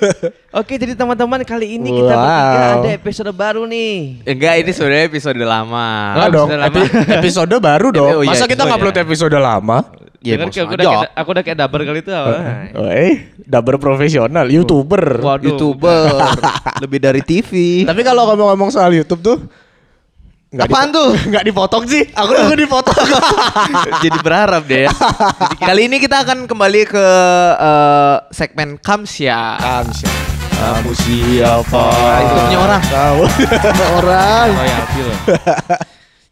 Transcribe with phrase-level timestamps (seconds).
[0.58, 2.22] Oke, jadi teman-teman kali ini kita Wow.
[2.22, 4.24] bertiga ada episode baru nih.
[4.24, 5.88] Enggak, ini sebenarnya episode lama.
[6.10, 6.68] Enggak Oh, dong, sudah lama.
[6.72, 8.10] epi- episode baru dong.
[8.10, 9.02] Oh, iya, Masa kita oh, ngupload iya.
[9.02, 9.78] episode lama?
[10.20, 12.10] Ya, kayak aku udah kayak, aku udah kayak dabar kali itu.
[12.10, 12.30] apa?
[12.74, 15.22] Oh, eh, dubber profesional, youtuber.
[15.22, 15.54] Waduh.
[15.54, 16.18] YouTuber
[16.82, 17.50] lebih dari TV.
[17.84, 19.36] Tapi kalau ngomong-ngomong soal YouTube tuh
[20.48, 21.08] nggak Apaan dipo- tuh?
[21.30, 22.02] Nggak dipotong sih.
[22.08, 23.06] Aku nunggu dipotong.
[24.04, 24.90] Jadi berharap deh ya.
[24.92, 27.06] Jadi Kali ini kita akan kembali ke
[27.58, 29.40] eh, segmen Kamsya.
[29.56, 30.10] Kamsya.
[30.56, 31.84] Kamu siapa?
[31.84, 32.82] Ah, itu punya orang.
[32.82, 33.20] Tahu.
[34.00, 34.48] orang.
[34.50, 34.78] Oh ya.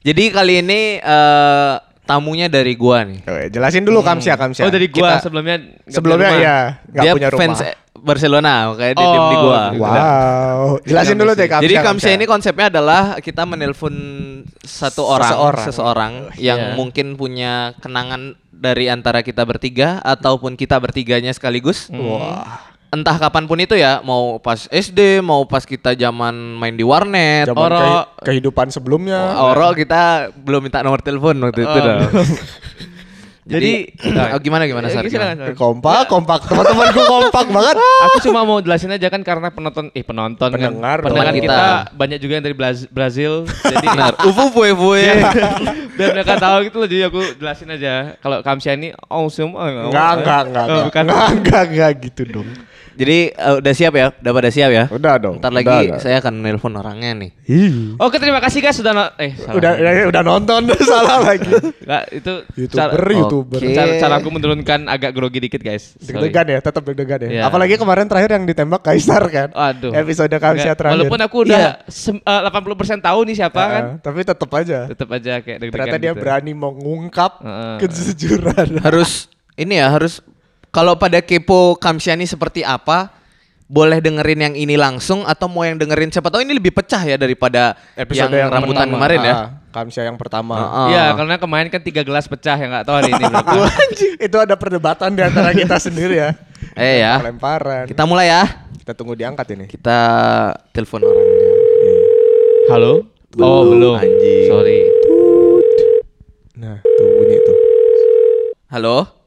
[0.00, 1.72] Jadi kali ini eh,
[2.04, 3.20] tamunya dari gua nih.
[3.22, 4.64] Oke, jelasin dulu Kamsya, Kamsya.
[4.64, 7.40] Oh dari gua Kita- sebelumnya Sebelumnya iya, nggak Dia punya rumah.
[7.40, 7.60] fans
[7.94, 9.62] Barcelona, kayak dia diem di Oh, gua.
[9.74, 10.60] Wow.
[10.84, 11.64] Jelasin dulu deh Kamsya.
[11.64, 13.94] Jadi Kamsya ini konsepnya adalah kita menelpon
[14.60, 15.64] satu orang, Seseorang.
[15.64, 16.74] seseorang, yang Iya.
[16.74, 21.88] mungkin punya kenangan dari antara kita bertiga ataupun kita bertiganya sekaligus.
[21.88, 22.73] Wah.
[22.94, 27.50] Entah kapan pun itu ya, mau pas SD, mau pas kita zaman main di warnet,
[27.50, 29.34] oro, kehi- kehidupan sebelumnya.
[29.42, 31.82] oro kita belum minta nomor telepon waktu itu Oh.
[31.82, 32.00] dong.
[33.44, 33.92] Jadi
[34.32, 35.04] oh, gimana gimana Sar?
[35.04, 35.36] Gimana?
[35.36, 35.52] silakan.
[35.52, 36.48] Kompak, kompak.
[36.48, 37.76] Teman-temanku kompak banget.
[38.08, 41.62] Aku cuma mau jelasin aja kan karena penonton eh penonton Pendengar kan pendengar kita Kita.
[41.92, 44.12] banyak juga yang dari Braz- Brazil jadi Benar.
[44.24, 45.04] Ufu fue fue.
[45.96, 50.12] biar mereka tahu gitu loh jadi aku jelasin aja kalau Kamsya ini oh semua Enggak,
[50.18, 50.66] enggak, enggak.
[50.66, 52.48] Oh, bukan Enggak, enggak, enggak gitu dong.
[52.94, 54.06] Jadi eh, udah siap ya?
[54.14, 54.84] Udah pada siap ya?
[54.86, 55.42] Udah dong.
[55.42, 55.98] Ntar lagi udah.
[55.98, 57.30] saya akan nelpon orangnya nih.
[57.44, 57.98] Ih.
[57.98, 59.58] Oke terima kasih guys sudah no- eh salah.
[59.58, 61.50] Udah, udah, udah nonton salah lagi.
[61.82, 63.33] Enggak, itu YouTuber, cara, YouTuber.
[63.42, 63.74] Oke.
[63.74, 65.98] cara, cara aku menurunkan agak grogi dikit guys.
[65.98, 67.30] Deg-degan ya, tetap deg-degan ya.
[67.30, 67.42] Iya.
[67.48, 69.48] Apalagi kemarin terakhir yang ditembak Kaisar kan.
[69.50, 69.90] Aduh.
[69.90, 70.94] Episode Enggak, terakhir.
[71.00, 73.82] Walaupun aku udah sem- eh, 80% tahu nih siapa Ah, kan.
[74.02, 74.78] Tapi tetap aja.
[74.90, 76.20] Tetap aja kayak deg-degan Ternyata dia gitu.
[76.20, 77.76] berani mengungkap Heeh.
[77.80, 78.68] kejujuran.
[78.82, 80.18] Harus ini ya, harus
[80.74, 83.13] kalau pada kepo Kamsiani seperti apa,
[83.64, 87.16] boleh dengerin yang ini langsung atau mau yang dengerin siapa tahu ini lebih pecah ya
[87.16, 88.94] daripada Episode yang, yang, rambutan pertama.
[89.00, 89.34] kemarin ya.
[89.34, 90.54] Ah, Kamsya yang pertama.
[90.92, 93.52] Iya, karena kemarin kan tiga gelas pecah ya nggak tahu hari ini berapa.
[94.20, 96.30] Itu ada perdebatan di antara kita sendiri ya.
[96.76, 97.24] Eh ya.
[97.24, 97.88] Lemparan.
[97.88, 98.68] Kita mulai ya.
[98.84, 99.64] Kita tunggu diangkat ini.
[99.64, 99.98] Kita
[100.70, 101.50] telepon orangnya.
[102.68, 102.92] Halo?
[103.40, 103.96] oh, belum.
[103.98, 104.46] Anjing.
[104.46, 104.78] Sorry.
[106.60, 107.58] Nah, tuh bunyi tuh.
[108.70, 109.23] Halo.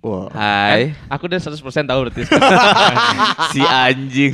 [0.00, 0.26] Hai, Wah.
[0.32, 0.82] Hai.
[1.10, 2.24] Aku udah 100% tahu berarti.
[3.52, 4.32] si anjing.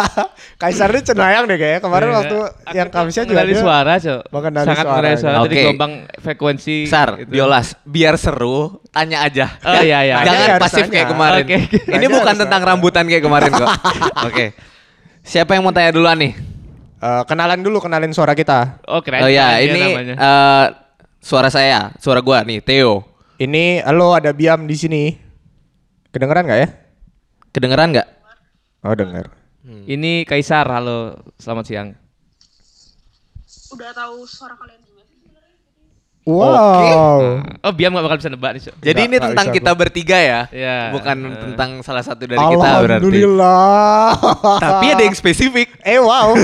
[0.60, 1.80] Kaisar ini cenayang deh kayaknya.
[1.80, 4.20] Kemarin Iya, waktu Aku yang Kamsya juga dia suara, Cok.
[4.26, 5.08] mengenali Sangat suara.
[5.14, 5.62] suara dari Oke.
[5.62, 6.76] gelombang frekuensi.
[6.88, 7.28] Sar, gitu.
[7.28, 9.52] Diolas, biar seru, tanya aja.
[9.60, 10.16] Oh, iya, iya.
[10.24, 10.94] Jangan Tanya harus pasif tanya.
[10.94, 11.44] kayak kemarin.
[11.44, 11.56] Oke.
[11.60, 12.70] Ini Tanya bukan tentang tanya.
[12.72, 13.68] rambutan kayak kemarin kok.
[14.24, 14.46] Oke.
[15.22, 16.32] Siapa yang mau tanya duluan nih?
[16.98, 18.80] Eh, kenalan dulu, kenalin suara kita.
[18.88, 19.20] Oh, keren.
[19.20, 20.14] oh ya, ini namanya.
[20.16, 20.66] eh,
[21.20, 23.11] suara saya, suara gua nih, Theo.
[23.42, 25.18] Ini halo ada Biam di sini.
[26.14, 26.68] Kedengeran nggak ya?
[27.50, 28.08] Kedengeran nggak?
[28.86, 29.34] Oh, denger.
[29.82, 30.70] Ini Kaisar.
[30.70, 31.88] Halo, selamat siang.
[33.72, 35.00] udah tahu suara kalian juga.
[36.22, 37.40] Wow.
[37.64, 38.74] Oh, Biam gak bakal bisa nebak nih, Cok.
[38.78, 40.76] Jadi Nggak, ini tentang kita bertiga ya, Iya.
[40.92, 41.40] bukan Eh.
[41.40, 43.00] tentang salah satu dari kita berarti.
[43.00, 44.06] Alhamdulillah.
[44.70, 45.72] Tapi ada yang spesifik.
[45.82, 46.36] Eh wow.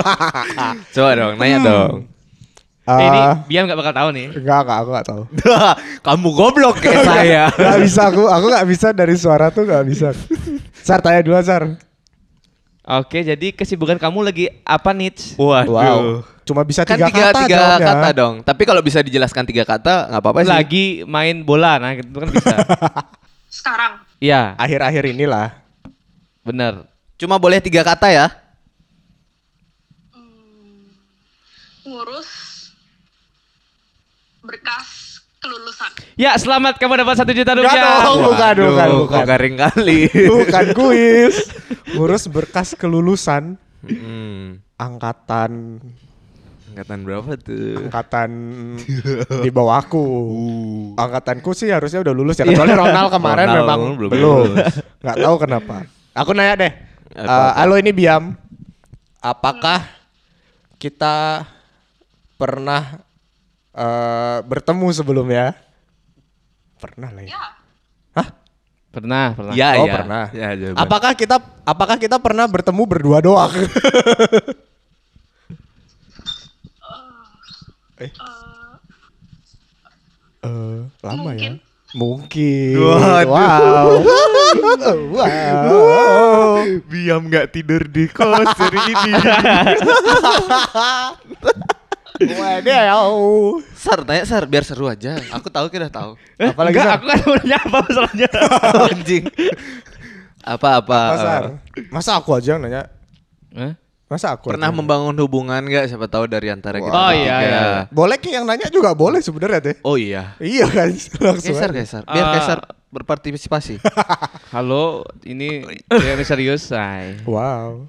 [0.96, 2.08] Coba dong, nanya dong.
[2.92, 4.26] Eh, ini Ah, Biam gak bakal tahu nih.
[4.32, 5.22] Enggak, enggak, aku enggak tahu.
[6.00, 7.42] Kamu goblok kayak saya.
[7.48, 10.08] Enggak bisa aku, aku enggak bisa dari suara tuh enggak bisa.
[10.76, 11.76] Sar tanya dulu Sar.
[12.82, 15.14] Oke, jadi kesibukan kamu lagi apa nih?
[15.36, 15.70] Waduh.
[15.70, 16.00] Wow.
[16.42, 17.86] Cuma bisa Kan tiga, tiga, kata tiga jawabnya.
[17.86, 18.34] kata dong.
[18.42, 20.50] Tapi kalau bisa dijelaskan tiga kata nggak apa-apa sih.
[20.50, 22.56] Lagi main bola, nah gitu kan bisa.
[23.62, 25.54] Sekarang, Iya, Akhir-akhir inilah.
[26.40, 26.82] bener.
[27.14, 28.26] Cuma boleh tiga kata ya.
[31.80, 32.28] ngurus
[34.50, 34.86] berkas
[35.38, 35.90] kelulusan.
[36.14, 38.02] Ya, selamat kamu dapat satu juta Enggak rupiah.
[38.02, 39.22] dong, bukan, Waduh, bukan, bukan.
[39.24, 40.00] garing kali.
[40.10, 41.34] Bukan kuis.
[41.94, 44.60] Ngurus berkas kelulusan Hmm.
[44.76, 45.80] angkatan
[46.68, 47.80] Angkatan berapa tuh?
[47.80, 48.30] angkatan
[49.44, 50.04] di bawahku.
[50.94, 52.44] Angkatanku sih harusnya udah lulus ya.
[52.44, 54.48] Kecuali Ronald kemarin Ronald memang belum belum.
[55.02, 55.76] Nggak tahu kenapa.
[56.12, 56.72] Aku nanya deh.
[57.10, 57.50] Apa, Eh, apa?
[57.56, 58.36] halo ini Biam.
[59.18, 59.82] Apakah
[60.76, 61.42] kita
[62.36, 63.00] pernah
[63.72, 65.54] eh, bertemu sebelumnya?
[66.80, 67.28] Pernah lah ya.
[67.30, 67.42] Ya,
[68.16, 68.28] Hah?
[68.90, 69.52] Pernah, pernah.
[69.54, 69.94] Ya, Oh, ya.
[70.00, 70.24] pernah.
[70.32, 70.80] Ya, jawaban.
[70.80, 73.52] Apakah kita apakah kita pernah bertemu berdua doang?
[78.00, 78.10] eh.
[80.40, 81.60] Eh, lama Mungkin.
[81.60, 81.68] ya?
[81.90, 82.74] Mungkin.
[82.80, 83.28] Waduh.
[83.28, 83.88] Wow.
[85.14, 86.64] wow.
[86.86, 89.12] Biam nggak tidur di kos hari ini.
[92.20, 93.64] Waduh.
[93.72, 95.16] Sar, tanya Sar, biar seru aja.
[95.32, 96.20] Aku tahu kita tahu.
[96.36, 98.28] Apalagi Enggak, aku kan nanya apa masalahnya.
[98.92, 99.24] Anjing.
[100.40, 101.00] Apa-apa?
[101.00, 101.42] Apa, Sar?
[101.88, 102.88] Masa aku aja yang nanya?
[103.52, 103.72] Hah?
[104.06, 104.76] Masa aku Pernah aja?
[104.76, 105.86] membangun hubungan nggak?
[105.86, 106.90] Siapa tahu dari antara kita.
[106.90, 107.62] Oh, iya, iya.
[107.88, 109.76] Boleh Ki yang nanya juga boleh sebenarnya teh.
[109.86, 110.34] Oh iya.
[110.42, 110.90] Iya kan
[111.30, 111.54] langsung.
[111.54, 111.78] Kaisar, aja.
[111.78, 112.02] Kaisar.
[112.04, 112.32] Biar Ah.
[112.34, 112.58] Kaisar
[112.90, 113.78] berpartisipasi.
[114.54, 117.22] Halo, ini yang serius, say.
[117.22, 117.86] Wow.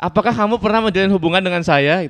[0.00, 2.08] Apakah kamu pernah menjalin hubungan dengan saya?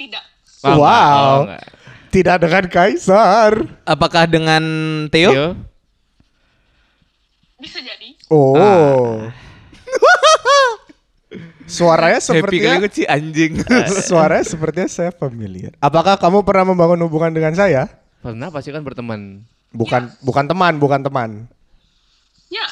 [0.00, 0.24] Tidak.
[0.64, 0.80] Enggak.
[0.80, 1.44] Wow.
[1.44, 1.60] Oh.
[2.08, 3.52] Tidak dengan Kaisar.
[3.84, 4.62] Apakah dengan
[5.12, 5.30] Theo?
[5.30, 5.48] Theo?
[7.60, 8.16] Bisa jadi.
[8.32, 9.20] Oh.
[11.70, 13.52] Suaranya Happy sepertinya kali sih anjing.
[14.08, 15.76] Suaranya sepertinya saya familiar.
[15.78, 17.86] Apakah kamu pernah membangun hubungan dengan saya?
[18.24, 19.44] Pernah pasti kan berteman.
[19.70, 21.30] Bukan bukan teman, bukan teman.
[22.50, 22.66] Ya.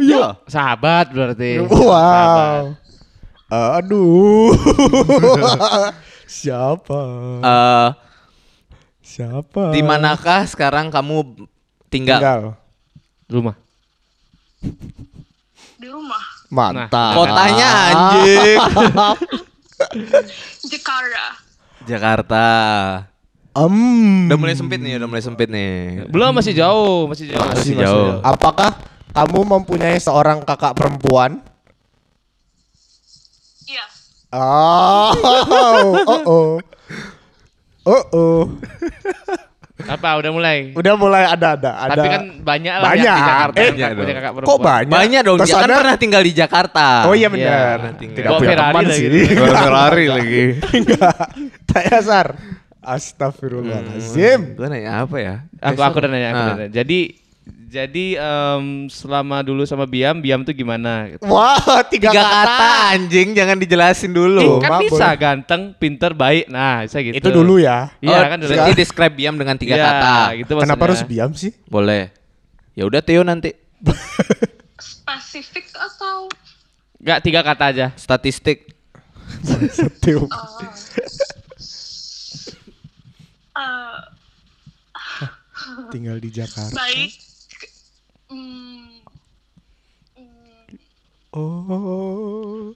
[0.00, 0.40] Iya.
[0.50, 1.62] Sahabat berarti.
[1.62, 2.74] Wow.
[3.52, 4.56] Aduh.
[6.40, 7.00] Siapa?
[7.44, 7.88] Eh,
[9.04, 9.70] Siapa?
[9.70, 11.46] di manakah sekarang kamu
[11.92, 12.18] tinggal?
[12.18, 12.40] Tinggal.
[13.28, 13.56] Rumah.
[15.76, 16.24] Di rumah.
[16.48, 17.12] Mantap.
[17.12, 18.58] Kotanya anjing.
[20.72, 21.24] Jakarta.
[21.84, 22.44] Jakarta.
[23.54, 23.76] Em.
[24.26, 26.08] Udah mulai sempit nih, udah mulai sempit nih.
[26.10, 27.44] Belum masih jauh, masih jauh.
[27.54, 28.18] Masih jauh.
[28.24, 28.74] Apakah
[29.14, 31.38] kamu mempunyai seorang kakak perempuan?
[34.34, 35.82] Oh, oh,
[36.26, 36.50] oh,
[37.84, 38.42] oh, oh.
[39.76, 40.70] Apa udah mulai?
[40.72, 41.92] Udah mulai ada ada ada.
[41.92, 43.04] Tapi kan banyak lah Banyak.
[43.04, 44.06] yang di Jakarta Eh, banyak dong.
[44.08, 44.90] kakak Kok banyak?
[44.90, 46.86] Banyak dong, dia kan pernah tinggal di Jakarta.
[47.04, 47.94] Oh iya benar.
[47.94, 48.16] tinggal.
[48.16, 48.96] Tidak Bawa punya Ferrari teman lagi.
[48.96, 49.08] sih.
[49.34, 50.44] Bawa Ferrari lagi.
[50.72, 51.16] Enggak.
[51.68, 52.28] Tanya Sar.
[52.84, 54.40] Astagfirullahaladzim.
[54.54, 55.34] Gue nanya apa ya?
[55.58, 56.48] Aku aku udah nanya, aku Ah.
[56.54, 56.68] nanya.
[56.70, 56.98] Jadi
[57.74, 61.10] jadi em, selama dulu sama Biam, Biam tuh gimana?
[61.10, 61.26] Gitu.
[61.26, 62.38] Wah, tiga, Tiga kata.
[62.46, 64.48] kata anjing, jangan dijelasin Eh, dulu.
[64.58, 65.18] kan maaf, bisa boleh.
[65.18, 66.46] ganteng, pinter, baik.
[66.46, 67.18] Nah, bisa gitu.
[67.18, 67.90] Itu dulu ya.
[67.98, 68.50] Iya Oh, kan dulu.
[68.54, 70.14] Berarti describe Biam dengan tiga Iya, kata.
[70.38, 71.50] Gitu Kenapa harus biam sih?
[71.66, 72.14] Boleh.
[72.72, 73.50] Ya udah Theo nanti.
[74.78, 76.30] Spesifik atau
[77.02, 77.86] Enggak tiga kata aja.
[77.94, 78.70] Statistik.
[83.54, 84.02] Uh,
[84.90, 86.74] uh, Tinggal di Jakarta.
[86.74, 87.14] baik?
[88.28, 89.00] Hmm,
[91.34, 92.70] Oh.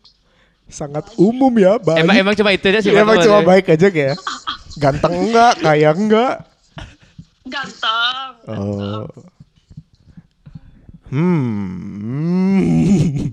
[0.68, 2.02] Sangat umum ya, baik.
[2.02, 2.90] Emang emang cuma itu aja sih.
[2.90, 3.46] Emang cuma ya.
[3.46, 4.18] baik aja kayak.
[4.76, 6.34] Ganteng enggak, kaya enggak.
[7.46, 8.30] ganteng.
[8.44, 9.06] Oh.
[11.08, 13.32] Hmm.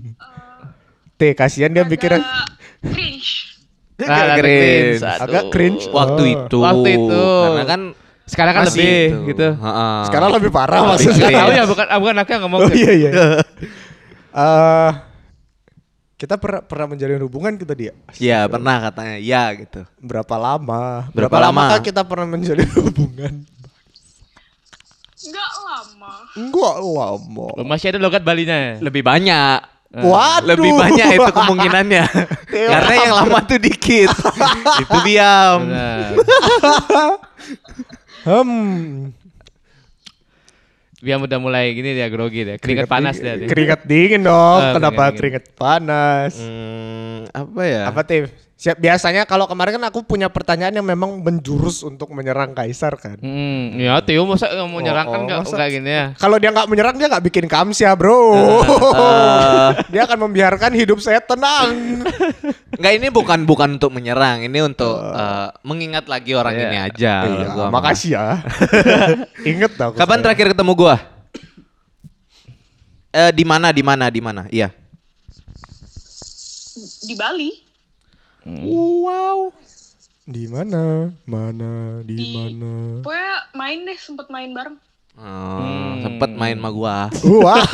[1.16, 2.20] Teh, kasihan dia Ada mikirnya
[2.82, 3.30] cringe.
[3.98, 4.96] Ah, Agak ada cringe.
[4.96, 5.20] cringe.
[5.20, 5.84] Agak cringe.
[5.90, 6.30] Waktu Oh.
[6.30, 6.58] itu.
[6.62, 7.24] Waktu itu.
[7.42, 7.80] Karena kan
[8.26, 9.18] Sekarang kan masih lebih itu.
[9.30, 9.48] gitu.
[9.62, 10.10] Ha-ha.
[10.10, 11.30] Sekarang lebih parah maksudnya.
[11.30, 12.60] Tahu ya bukan ah, bukan aku yang ngomong.
[12.66, 13.10] Oh iya iya.
[14.36, 14.90] Eh,
[16.16, 17.92] kita pernah pernah menjalin hubungan kita dia.
[18.18, 19.16] Iya pernah katanya.
[19.22, 19.86] Ya gitu.
[20.02, 21.06] Berapa lama?
[21.14, 21.70] Berapa lama?
[21.70, 23.34] lamakah kita pernah menjalin hubungan?
[25.26, 26.12] Enggak lama.
[26.34, 27.48] Enggak lama.
[27.56, 28.78] Oh, Masih ada logat Balinya.
[28.82, 29.76] Lebih banyak.
[29.96, 30.56] Waduh.
[30.56, 32.04] Lebih banyak itu kemungkinannya.
[32.74, 34.10] Karena yang lama tuh dikit.
[34.82, 35.60] itu Biam.
[38.26, 39.14] Hmm.
[40.98, 42.56] Biam udah mulai gini dia grogi dia.
[42.58, 43.38] Keringat panas dia.
[43.38, 43.48] dingin.
[43.52, 44.58] Keringat dingin dong.
[44.58, 46.32] Ah, Kenapa keringat keringat panas?
[46.40, 47.82] Hmm, apa ya?
[47.86, 48.32] Apa Tiff?
[48.56, 53.20] Siap biasanya kalau kemarin kan aku punya pertanyaan yang memang menjurus untuk menyerang Kaisar kan.
[53.20, 56.06] Hmm, ya Tio masa nggak mau Oh, nyerang kan oh, nggak nggak gini ya.
[56.16, 58.32] Kalau dia nggak menyerang dia nggak bikin kamsia bro.
[59.92, 62.00] dia akan membiarkan hidup saya tenang.
[62.80, 66.64] Enggak ini bukan bukan untuk menyerang, ini untuk eh, mengingat lagi orang Iya.
[66.64, 67.14] ini aja.
[67.28, 68.40] Iya, Gua makasih ya.
[69.52, 70.24] Ingat aku Kapan saya.
[70.32, 70.96] terakhir ketemu gua?
[73.12, 74.48] Eh di mana di mana di mana?
[74.48, 74.72] Iya.
[77.04, 77.65] Di Bali.
[78.46, 79.50] Wow.
[80.26, 81.10] Di mana?
[81.26, 82.02] Mana?
[82.06, 83.02] Di Di- mana?
[83.02, 84.78] Pokoknya main deh, sempet main bareng.
[85.16, 86.96] Oh, sempet main sama gua.
[87.40, 87.64] Wah.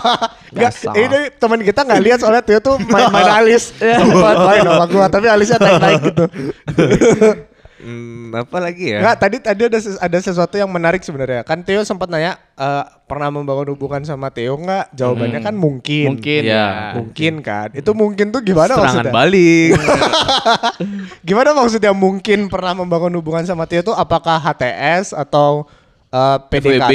[0.54, 0.94] Enggak, Gasal.
[0.94, 3.74] ini teman kita nggak lihat soalnya Tio tuh main-main alis.
[4.00, 6.24] Sempat main sama gua, tapi alisnya naik-naik gitu.
[7.82, 9.02] Hmm, apa lagi ya?
[9.02, 11.42] Enggak, tadi tadi ada ses- ada sesuatu yang menarik sebenarnya.
[11.42, 14.94] Kan Tio sempat nanya eh, pernah membangun hubungan sama Tio nggak?
[14.94, 16.14] Jawabannya kan mungkin.
[16.14, 16.54] Mungkin Iya.
[16.54, 16.66] ya.
[16.94, 17.74] Mungkin kan.
[17.74, 19.12] Itu mungkin tuh gimana Serangan maksudnya?
[19.12, 19.70] balik.
[21.26, 25.66] Gimana maksudnya mungkin pernah membangun hubungan sama Tio tuh apakah HTS atau
[26.08, 26.94] eh, PDKT, FWB?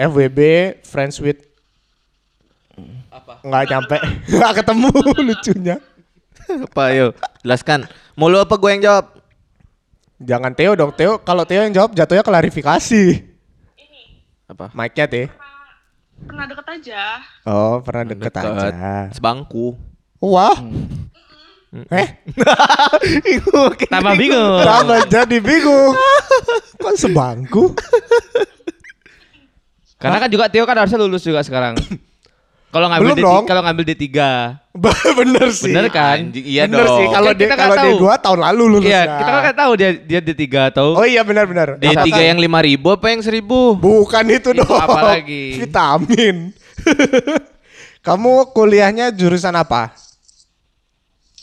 [0.00, 0.38] FWB,
[0.82, 1.38] friends with
[3.08, 3.36] apa?
[3.42, 3.96] Nggak nyampe,
[4.32, 4.88] nggak ketemu
[5.28, 5.76] lucunya.
[6.42, 7.12] apa yuk?
[7.40, 7.84] Jelaskan.
[8.12, 9.06] Mau lu apa gue yang jawab?
[10.22, 11.18] Jangan Teo dong, Teo.
[11.20, 13.04] Kalau Teo yang jawab jatuhnya klarifikasi.
[14.46, 14.70] Apa?
[14.72, 15.26] Mic-nya Teh.
[16.22, 17.02] Pernah deket aja.
[17.42, 19.10] Oh, pernah deket, aja.
[19.10, 19.74] Sebangku.
[20.22, 20.54] Wah,
[21.72, 22.08] Eh?
[23.92, 24.60] Tambah bingung.
[24.60, 25.96] Tambah jadi bingung.
[26.76, 27.72] Kok sebangku?
[29.96, 31.80] Karena kan juga Tio kan harusnya lulus juga sekarang.
[32.72, 33.42] Kalau ngambil Belum D3, dong.
[33.44, 34.08] kalau ngambil D3.
[35.20, 35.68] Bener sih.
[35.68, 36.16] Bener kan?
[36.18, 36.96] Anjing, iya Bener dong.
[36.96, 37.88] sih kalau Kan dia kita kalau tahu.
[37.92, 38.88] D2 tahun lalu lulusnya.
[38.88, 41.68] Iya, kita kan nggak tahu dia dia D3 atau Oh iya benar benar.
[41.76, 43.76] D3 Asalkan- yang 5000 apa yang 1000?
[43.76, 44.72] Bukan itu, Itu dong.
[44.74, 45.44] apa lagi?
[45.60, 46.36] Vitamin.
[48.02, 49.92] Kamu kuliahnya jurusan apa?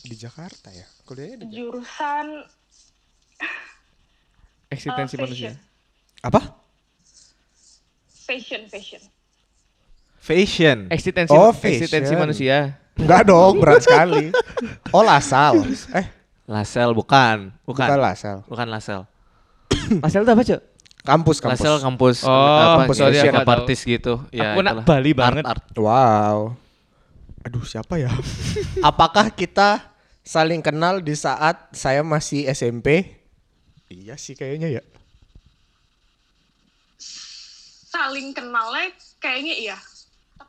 [0.02, 0.90] Di Jakarta ya.
[1.04, 2.26] Kuliahnya di Jurusan
[4.68, 5.52] eksistensi Uh, manusia.
[6.20, 6.58] apa?
[8.24, 9.02] fashion, fashion.
[10.20, 10.88] Fashion.
[10.88, 12.20] Eksistensi Oh, eksistensi fashion.
[12.20, 12.58] manusia.
[12.94, 14.30] Enggak dong, berat sekali.
[14.92, 15.64] Oh, lasal.
[15.96, 16.06] Eh,
[16.46, 17.54] Lasel bukan.
[17.64, 17.86] Bukan.
[17.86, 18.38] bukan lasal.
[18.44, 19.06] Bukan Lasel.
[20.02, 20.62] Asal itu apa, Cok?
[21.00, 21.60] Kampus kampus.
[21.62, 23.32] Lasel kampus Oh, apa kampus fashion.
[23.32, 24.14] makeup artist gitu.
[24.30, 24.84] Ya, Aku itulah.
[24.84, 25.44] Bali banget.
[25.46, 25.78] Art, art.
[25.78, 26.38] Wow.
[27.46, 28.12] Aduh, siapa ya?
[28.84, 29.80] Apakah kita
[30.20, 33.16] saling kenal di saat saya masih SMP?
[33.88, 34.84] Iya sih kayaknya ya.
[37.90, 39.78] Saling kenalnya kayaknya iya.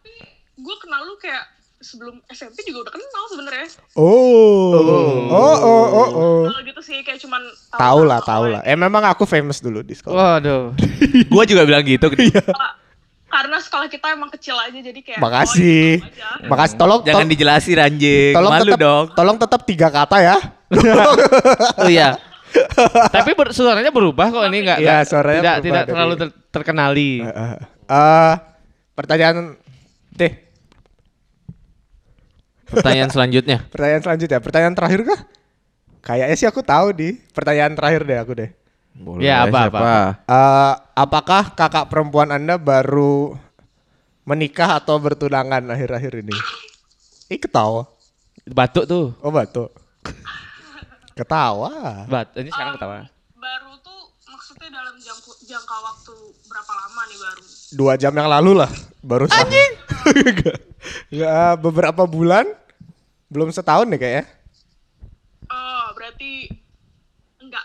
[0.01, 0.13] Tapi
[0.57, 1.45] gue kenal lu kayak
[1.79, 3.67] sebelum SMP juga udah kenal sebenarnya.
[3.95, 4.73] Oh.
[5.27, 6.41] Oh, oh, oh, oh.
[6.47, 7.41] Kalau gitu sih kayak cuman
[7.71, 8.61] Tahu lah, tahu lah.
[8.63, 10.41] Eh memang aku famous dulu di sekolah.
[10.41, 10.73] Waduh.
[11.33, 12.09] Gua juga bilang gitu.
[12.09, 12.77] Karena-
[13.31, 15.85] Karena sekolah kita emang kecil aja jadi kayak Makasih.
[15.97, 16.29] oh, itu aja.
[16.45, 18.33] Makasih tolong Jangan to- dijelasin anjing.
[18.35, 19.05] tolong Malu tetap dong.
[19.15, 20.37] tolong tetap tiga kata ya.
[21.79, 22.19] Oh iya.
[23.15, 27.13] Tapi ber- suaranya berubah kok ini enggak Iya, suaranya tidak berubah tidak terlalu ter- terkenali.
[27.23, 27.55] Eh, eh,
[27.89, 28.33] eh,
[28.93, 29.37] pertanyaan
[30.21, 30.33] teh
[32.67, 33.59] Pertanyaan selanjutnya.
[33.73, 35.21] pertanyaan selanjutnya pertanyaan terakhir kah
[36.01, 38.51] kayaknya sih aku tahu di pertanyaan terakhir deh aku deh
[38.93, 39.79] Boleh, Ya, apa, siapa?
[39.79, 39.95] apa?
[40.25, 43.35] Eh, apakah kakak perempuan anda baru
[44.23, 46.37] menikah atau bertunangan akhir-akhir ini
[47.29, 47.87] Ih ketawa
[48.45, 49.15] Batuk tuh.
[49.17, 49.67] oh batu
[51.13, 53.07] ketawa Bat, ini sekarang ketawa.
[53.35, 57.43] Baru tuh maksudnya dalam jangka, jangka waktu berapa lama nih baru?
[57.73, 59.71] dua jam yang lalu lah baru anjing
[61.13, 62.47] Nggak, beberapa bulan
[63.27, 64.25] belum setahun deh kayaknya
[65.47, 66.47] Oh, berarti
[67.39, 67.65] enggak.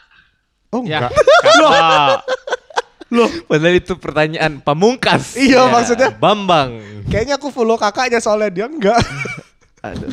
[0.72, 1.06] oh Ya.
[1.06, 1.12] enggak
[1.46, 2.22] Kakak.
[3.16, 5.38] Loh, padahal itu pertanyaan pamungkas.
[5.38, 6.10] Iya, Ya, maksudnya.
[6.12, 6.82] Bambang.
[7.06, 8.98] kayaknya aku follow kakaknya soalnya dia enggak
[9.86, 10.10] Aduh.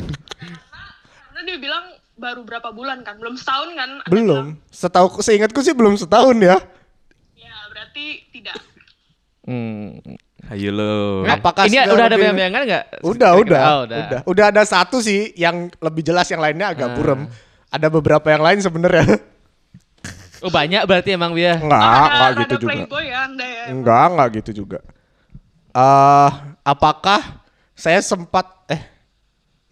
[1.25, 3.17] Karena dia bilang baru berapa bulan kan?
[3.17, 3.89] Belum setahun kan?
[4.05, 6.61] Belum setahu seingatku sih belum setahun ya
[7.33, 8.57] Ya, berarti tidak.
[9.43, 9.97] Hmm.
[10.43, 11.23] Ayo lo.
[11.23, 12.83] Nah, Apakah ini udah ada lebih- bayang-bayangan enggak?
[12.99, 14.45] Udah, udah, Oh, udah, udah.
[14.49, 16.93] ada satu sih yang lebih jelas, yang lainnya agak Ah.
[16.93, 17.21] burem.
[17.67, 19.23] Ada beberapa yang lain sebenarnya.
[20.39, 21.55] Oh, banyak berarti emang dia.
[21.55, 22.69] Enggak, enggak gitu juga.
[22.75, 23.63] playboy ya anda ya.
[23.71, 24.79] Enggak, enggak gitu juga.
[25.71, 26.29] Eh,
[26.61, 27.21] apakah
[27.73, 28.83] saya sempat eh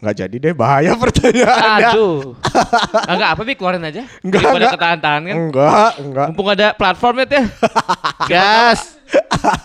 [0.01, 1.91] nggak jadi deh bahaya pertanyaannya.
[1.91, 2.33] Aduh.
[3.05, 4.07] Enggak apa Bi keluarin aja.
[4.23, 4.73] Enggak, Daripada enggak.
[4.73, 5.35] ketahan-tahan kan.
[5.37, 6.27] Enggak, enggak.
[6.31, 7.43] Mumpung ada platformnya tuh.
[8.31, 9.00] Gas.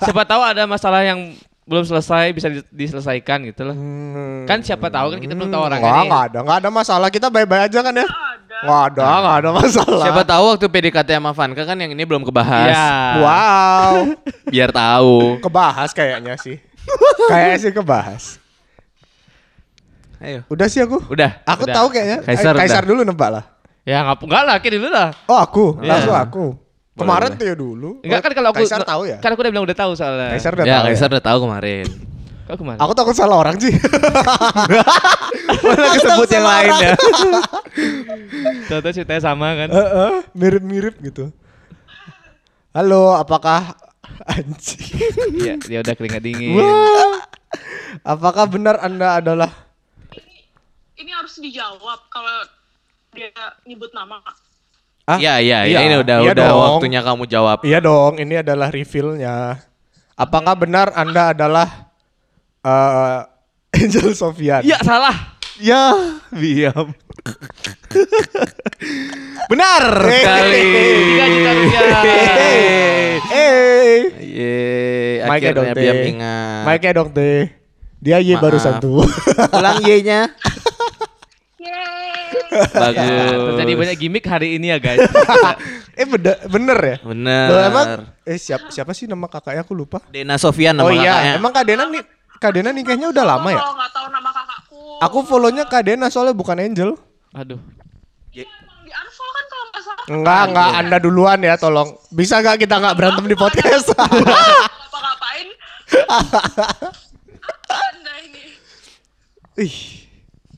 [0.00, 3.74] Siapa tahu ada masalah yang belum selesai bisa di- diselesaikan gitu loh.
[3.74, 6.06] Hmm, Kan siapa tahu kan kita belum tahu orangnya Enggak, nih.
[6.06, 7.08] enggak ada, enggak ada masalah.
[7.10, 8.06] Kita baik-baik aja kan ya?
[8.06, 8.56] Ada.
[8.56, 10.04] Enggak ada, enggak ada masalah.
[10.06, 12.70] Siapa tahu waktu PDKT sama Vanka kan yang ini belum kebahas.
[12.70, 12.88] Iya.
[13.18, 13.94] Wow.
[14.54, 15.14] Biar tahu.
[15.40, 16.56] Kebahas kayaknya sih.
[17.26, 18.38] kayaknya sih kebahas.
[20.16, 20.40] Ayo.
[20.48, 21.02] Udah sih aku.
[21.10, 21.42] Udah.
[21.44, 21.74] Aku Udah.
[21.74, 22.18] tahu kayaknya.
[22.22, 22.88] Kaisar Eh, Kaisar udah.
[22.88, 23.44] dulu nebak lah.
[23.82, 25.10] Ya enggak enggak lah, kiri dulu lah.
[25.26, 25.88] Oh aku, Iya.
[25.92, 26.44] langsung aku.
[26.96, 28.00] Kemarin tuh ya dulu.
[28.00, 29.20] Enggak kan kalau aku Kaisar tahu ya?
[29.20, 30.32] Kan aku udah bilang udah tahu soalnya.
[30.32, 30.84] Kaisar udah Ya, tahu.
[30.88, 31.12] Kaisar ya?
[31.12, 31.86] udah tahu kemarin.
[32.46, 32.78] Kau ke mana?
[32.78, 33.74] Aku takut salah orang sih.
[35.66, 36.92] Mana kesebut yang lain ya?
[38.70, 39.68] Tahu-tahu ceritanya sama kan.
[39.68, 41.34] Heeh, mirip-mirip gitu.
[42.70, 43.74] Halo, apakah
[44.24, 44.78] anjing?
[45.34, 46.54] Iya, dia udah keringat dingin.
[46.54, 47.18] Wah.
[48.06, 49.50] Apakah benar Anda adalah
[50.96, 52.46] Ini harus dijawab kalau
[53.10, 53.28] dia
[53.66, 54.22] nyebut nama.
[55.06, 55.78] Ah, Iya, iya, iya.
[55.80, 56.58] ini udah Iya udah dong.
[56.60, 57.58] waktunya kamu jawab.
[57.62, 59.62] Iya dong, ini adalah reveal-nya.
[60.12, 61.68] Apakah benar Anda adalah
[62.60, 63.18] eh,
[63.78, 64.66] Angel Sofian?
[64.66, 65.38] Iya, salah.
[65.56, 65.94] Ya,
[66.30, 66.90] diam.
[69.46, 70.20] Benar Hey.
[70.20, 70.60] sekali.
[71.00, 71.94] Tiga juta rupiah.
[73.26, 74.54] Eh, Ye,
[75.24, 75.80] Mike dong, akhirnya.
[75.86, 76.62] Biam ingat.
[76.66, 77.40] Mike dong teh.
[77.96, 78.42] Dia Y Maaf.
[78.42, 79.00] barusan tuh.
[79.48, 80.28] Ulang Y-nya.
[81.56, 82.04] Yeay.
[82.56, 83.42] Bagus.
[83.52, 85.04] Terjadi banyak gimmick hari ini ya guys.
[86.00, 86.96] eh bener, bener ya?
[87.04, 87.46] Bener.
[87.52, 87.86] Loh, emang
[88.24, 90.00] eh siapa siapa sih nama kakaknya aku lupa.
[90.08, 91.32] Dena Sofian nama oh iya, kakaknya.
[91.40, 92.02] emang Kak Dena nih
[92.36, 93.60] Kak Dena nikahnya udah lama ya?
[93.60, 94.80] Kalau nggak tahu nama kakakku.
[95.00, 96.90] Aku follow-nya Kak Dena soalnya bukan Angel.
[97.32, 97.60] Aduh.
[98.36, 100.04] Emang di unfollow kan kalau nggak salah.
[100.12, 101.88] Enggak, enggak Anda duluan ya, tolong.
[102.12, 103.90] Bisa gak kita nggak berantem di podcast?
[104.86, 105.48] Apa ngapain?
[107.66, 108.44] anda ini.
[109.58, 110.05] Ih.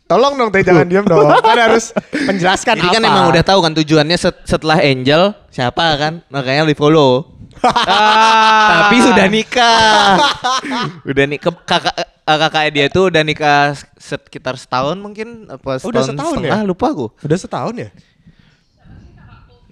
[0.08, 1.20] Tolong dong teh jangan diem dong.
[1.44, 3.08] Kan harus menjelaskan Jadi kan apa.
[3.08, 7.28] emang udah tahu kan tujuannya set- setelah Angel siapa kan makanya di follow.
[7.58, 8.86] Ah.
[8.86, 10.16] Tapi sudah nikah.
[11.04, 13.60] udah nih ke- kakak eh, kakaknya dia tuh udah nikah
[13.94, 16.40] sekitar setahun mungkin apa setahun, Udah setahun ya?
[16.48, 17.06] setengah lupa aku.
[17.20, 17.88] Udah setahun ya?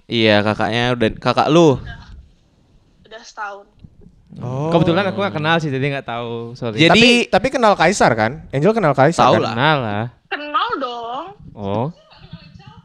[0.05, 1.81] Iya kakaknya udah kakak lu.
[3.03, 3.65] Udah setahun.
[4.37, 4.69] Oh.
[4.69, 6.53] Kebetulan aku gak kenal sih, jadi gak tahu.
[6.53, 6.77] Sorry.
[6.77, 8.45] Jadi- tapi tapi kenal Kaisar kan?
[8.51, 9.25] Angel kenal Kaisar.
[9.25, 9.41] Tahu kan?
[9.41, 9.51] lah.
[9.51, 10.05] kenal lah.
[11.57, 11.89] Dong.
[11.89, 11.89] Oh.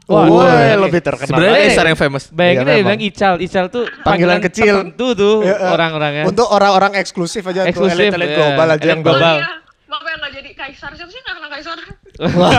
[0.03, 0.75] Wah, woi, iya.
[0.75, 1.31] lebih terkenal.
[1.31, 2.27] Sebenarnya Eh, Kaisar yang famous.
[2.27, 2.83] Bayangin Iya, dia memang.
[2.91, 3.33] bilang Ical.
[3.39, 4.73] Ical tuh Panggilan kecil.
[4.83, 6.23] tertentu tuh Ya, eh, orang-orangnya.
[6.25, 8.35] Untuk orang-orang eksklusif aja Eksklusif, tuh elit-elit ya.
[8.35, 9.15] global aja Elit yang global.
[9.15, 9.23] tahu.
[9.23, 9.39] Bang.
[9.39, 9.61] Iya.
[9.85, 10.91] Maaf ya nggak jadi kaisar.
[10.91, 11.77] Siapa sih nggak kenal kaisar?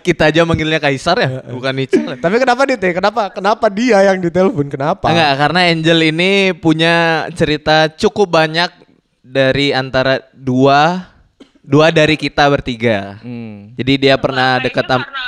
[0.00, 2.16] Kita aja manggilnya Kaisar ya, bukan Ical.
[2.16, 2.92] Tapi kenapa Teh?
[2.92, 3.22] Kenapa?
[3.30, 4.66] Kenapa dia yang ditelepon?
[4.66, 5.06] Kenapa?
[5.06, 6.94] Enggak, karena Angel ini punya
[7.30, 8.70] cerita cukup banyak
[9.20, 11.06] dari antara dua
[11.60, 13.20] dua dari kita bertiga.
[13.20, 13.76] Hmm.
[13.76, 15.24] Jadi dia pernah Kayaknya dekat sama karena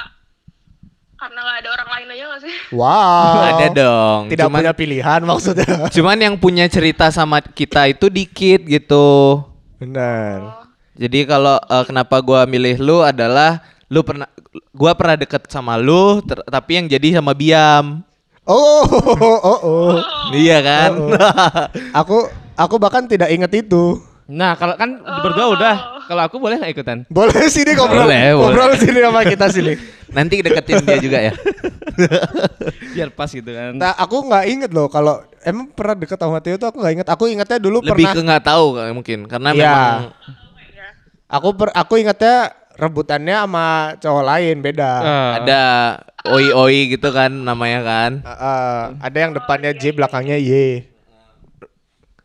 [1.22, 2.54] karena nggak ada orang lain aja nggak sih?
[2.74, 3.38] Wow.
[3.46, 4.20] ada dong.
[4.26, 5.72] Tidak cuman, punya pilihan maksudnya.
[5.96, 9.38] cuman yang punya cerita sama kita itu dikit gitu.
[9.78, 10.66] Benar.
[10.98, 14.26] Jadi kalau eh, kenapa gua milih lu adalah lu pernah
[14.74, 18.02] gua pernah deket sama lu ter- tapi yang jadi sama Biam.
[18.42, 19.94] Oh, oh, oh, oh.
[20.34, 20.90] Iya kan?
[22.02, 22.26] Aku
[22.58, 24.02] aku bahkan tidak ingat itu.
[24.32, 25.74] Nah, kalau kan berdua udah.
[26.02, 26.98] Kalau aku boleh nggak ikutan?
[27.06, 28.08] Boleh sini ngobrol.
[28.08, 28.48] Boleh, boleh.
[28.48, 29.72] ngobrol sini sama kita sini.
[30.16, 31.32] Nanti deketin dia juga ya.
[32.96, 33.76] Biar pas gitu kan.
[33.76, 37.08] Nah, aku nggak inget loh kalau emang pernah deket sama Theo tuh aku nggak inget.
[37.08, 38.12] Aku ingetnya dulu Lebih pernah.
[38.12, 39.60] ke nggak tahu mungkin karena Iya.
[39.62, 40.00] memang
[41.28, 44.90] Aku per, aku ingetnya rebutannya sama cowok lain beda.
[45.00, 45.30] Ah.
[45.40, 45.62] ada
[46.28, 48.10] oi oi gitu kan namanya kan.
[48.20, 50.84] Uh, uh, ada yang depannya J belakangnya Y.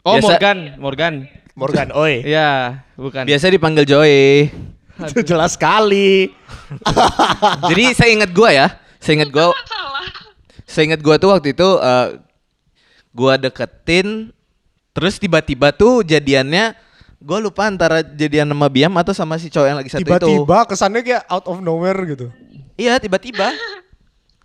[0.03, 1.13] Oh, Biasa- Morgan, Morgan.
[1.57, 2.21] Morgan Oi.
[2.31, 3.25] Iya, bukan.
[3.25, 4.45] Biasa dipanggil Joy.
[5.09, 6.29] Itu jelas sekali.
[7.73, 8.67] Jadi saya ingat gua ya.
[9.01, 10.05] Saya ingat gua Salah.
[10.67, 12.07] saya ingat gua tuh waktu itu eh,
[13.09, 14.29] gua deketin
[14.91, 16.73] terus tiba-tiba tuh jadiannya
[17.17, 20.05] gua lupa antara jadian sama Biam atau sama si cowok yang lagi satu itu.
[20.05, 22.29] Tiba-tiba kesannya kayak out of nowhere gitu.
[22.77, 23.49] Iya, tiba-tiba.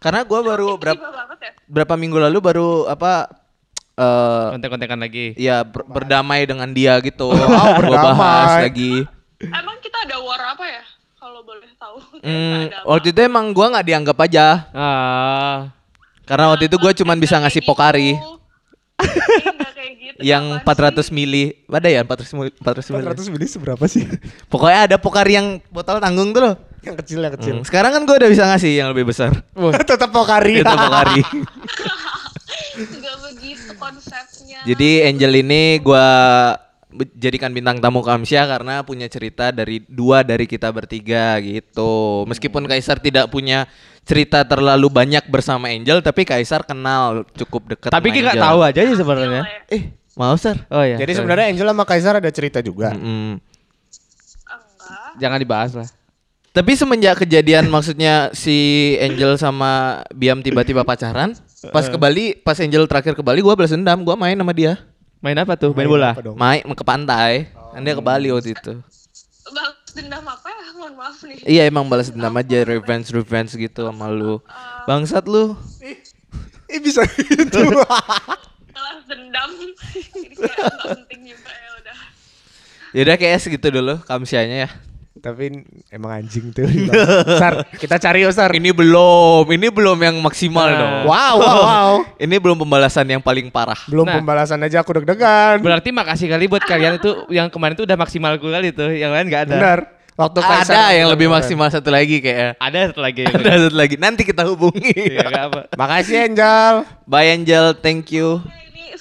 [0.00, 1.52] Karena gua baru berapa Tiba banget ya.
[1.68, 3.28] berapa minggu lalu baru apa
[3.94, 5.36] eh Kontek-kontekan lagi.
[5.36, 7.28] ya ber- berdamai dengan dia gitu.
[7.78, 8.16] Berdamai.
[8.16, 9.04] bahas lagi.
[9.38, 10.82] Emang kita ada war apa ya?
[11.14, 11.96] Kalau boleh tahu.
[12.22, 14.46] Hmm, waktu itu emang gua nggak dianggap aja.
[14.70, 15.56] Ah.
[16.22, 18.30] Karena waktu itu gua cuman bisa Nggak ngasih kayak pokari gitu.
[20.02, 20.20] Gitu.
[20.30, 21.10] yang Apaan 400 sih?
[21.10, 21.44] mili.
[21.66, 22.50] Ada ya 400 mili?
[22.54, 23.02] 400 mili.
[23.04, 24.06] 400 mili seberapa sih?
[24.46, 26.56] Pokoknya ada pokari yang botol tanggung tuh loh.
[26.82, 27.54] yang kecil yang kecil.
[27.56, 29.30] Hmm, Sekarang kan gua udah bisa ngasih yang lebih besar.
[29.82, 30.58] Tetap Pokari.
[30.58, 31.22] Itu pokari.
[33.82, 34.58] Konsepnya.
[34.62, 36.06] Jadi Angel ini gua
[36.92, 42.22] be- jadikan bintang tamu Kamsya karena punya cerita dari dua dari kita bertiga gitu.
[42.30, 43.66] Meskipun Kaisar tidak punya
[44.06, 47.90] cerita terlalu banyak bersama Angel, tapi Kaisar kenal cukup dekat.
[47.90, 49.42] Tapi kita nggak tahu aja sih sebenarnya.
[49.66, 49.82] Eh,
[50.14, 50.62] mau Sar?
[50.70, 50.98] Oh iya.
[51.00, 52.94] Jadi sebenarnya Angel sama Kaisar ada cerita juga.
[52.94, 53.38] Mm-mm.
[54.46, 55.10] enggak.
[55.18, 55.88] jangan dibahas lah.
[56.52, 61.32] Tapi semenjak kejadian maksudnya si Angel sama Biam tiba-tiba pacaran,
[61.70, 64.80] pas ke Bali, pas Angel terakhir ke Bali, gua balas dendam, gua main sama dia.
[65.22, 65.70] Main apa tuh?
[65.70, 66.10] Main Main bola.
[66.34, 67.46] Main ke pantai.
[67.70, 68.82] Kan dia ke Bali waktu itu.
[69.54, 70.66] Balas dendam apa ya?
[70.74, 71.38] Mohon maaf nih.
[71.46, 74.42] Iya emang balas dendam aja revenge revenge gitu sama lu.
[74.90, 75.54] Bangsat lu.
[76.72, 77.62] Ih bisa gitu.
[78.74, 79.50] Balas dendam.
[80.18, 81.98] Ini kayak penting juga ya udah.
[82.92, 84.70] Yaudah kayak segitu dulu kamsianya ya.
[85.22, 85.54] Tapi
[85.88, 86.66] emang anjing tuh.
[87.40, 88.50] Sar, kita cari yo Sar.
[88.50, 90.76] Ini belum, ini belum yang maksimal Nah.
[90.76, 90.94] dong.
[91.06, 91.92] Wow, wow, wow.
[92.26, 93.78] Ini belum pembalasan yang paling parah.
[93.86, 94.18] Belum Nah.
[94.18, 95.62] pembalasan aja aku deg-degan.
[95.62, 99.30] Berarti makasih kali buat kalian itu yang kemarin itu udah maksimal kali itu, yang lain
[99.30, 99.54] nggak ada.
[99.56, 99.80] Benar.
[100.12, 102.52] Waktu Kaisar Ada yang lebih maksimal satu lagi kayaknya.
[102.60, 103.22] Ada satu lagi.
[103.32, 103.94] Ada satu lagi.
[103.96, 104.92] Nanti kita hubungi.
[104.92, 105.72] Iya, apa.
[105.72, 106.74] Makasih Angel.
[107.08, 108.42] Bye Angel, thank you.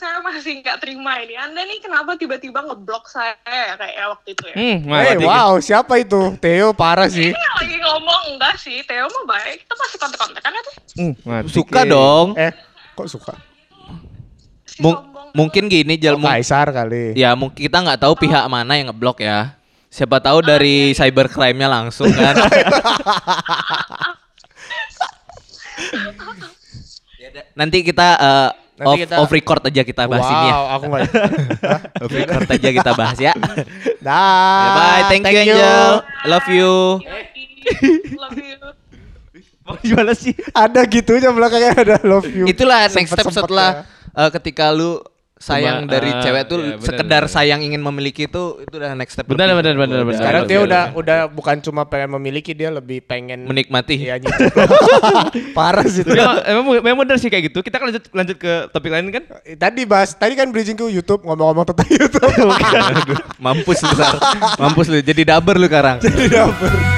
[0.02, 1.38] Saya masih nggak terima ini.
[1.38, 4.56] Anda nih kenapa tiba-tiba ngeblok saya ya, kayak waktu itu ya?
[4.58, 5.22] Hmm, Eh, mati.
[5.22, 6.34] wow, siapa itu?
[6.36, 7.30] Theo parah sih.
[7.30, 9.62] Ini lagi ngomong enggak sih, Theo mah baik.
[9.62, 10.74] Kita masih kontak-kontakan ya tuh.
[10.98, 11.54] Hmm, mati.
[11.54, 12.34] Suka dong.
[12.34, 12.50] Eh,
[12.92, 13.38] kok suka?
[14.66, 17.14] Si Mung- mungkin gini Jal, Oh, Kaisar kali.
[17.14, 19.54] ya mungkin kita nggak tahu pihak mana yang ngeblok ya.
[19.88, 22.42] Siapa tahu dari cybercrime-nya langsung kan.
[27.54, 28.50] Nanti kita eh,
[28.82, 30.52] Nanti off, kita- off record aja kita bahas ini ya.
[30.52, 31.02] wow, aku nggak.
[32.02, 33.34] Off record aja kita bahas ya.
[34.02, 34.65] Dah.
[34.74, 35.86] Bye, thank, you Angel.
[36.26, 36.74] Love you.
[38.12, 38.58] Love you.
[39.62, 40.34] Mau gimana sih?
[40.52, 42.50] Ada gitunya belakangnya ada love you.
[42.50, 44.17] Itulah next step setelah ya.
[44.17, 44.98] eh, ketika lu
[45.42, 47.34] sayang Cuma, dari ah, cewek tuh ya, sekedar benar.
[47.34, 49.26] sayang ingin memiliki itu itu udah next step.
[49.26, 50.06] Benar, benar, benar, Udah.
[50.06, 50.20] benar.
[50.22, 53.98] Sekarang dia udah udah bukan cuma pengen memiliki dia lebih pengen menikmati.
[54.06, 54.54] Iya nyicip.
[55.58, 56.14] Parah sih itu.
[56.14, 57.66] Tapi emang, emang, memang benar sih kayak gitu.
[57.66, 59.24] Kita kan lanjut lanjut ke topik lain kan?
[59.58, 62.32] Tadi bahas, tadi kan bridging ke YouTube ngomong-ngomong tentang YouTube.
[62.38, 64.16] Aduh, mampus lu Sar.
[64.62, 65.98] Mampus lu jadi daber lu sekarang.
[65.98, 66.91] Jadi dapur.